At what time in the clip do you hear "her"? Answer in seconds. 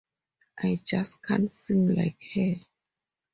2.33-2.65